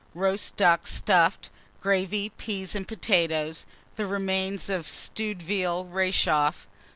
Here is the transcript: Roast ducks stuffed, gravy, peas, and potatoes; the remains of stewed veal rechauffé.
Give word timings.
Roast 0.15 0.57
ducks 0.57 0.91
stuffed, 0.91 1.51
gravy, 1.79 2.29
peas, 2.29 2.73
and 2.73 2.87
potatoes; 2.87 3.67
the 3.97 4.07
remains 4.07 4.67
of 4.67 4.89
stewed 4.89 5.43
veal 5.43 5.85
rechauffé. 5.85 6.65